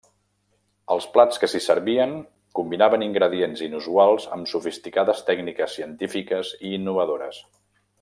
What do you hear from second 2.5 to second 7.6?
combinaven ingredients inusuals amb sofisticades tècniques científiques i innovadores.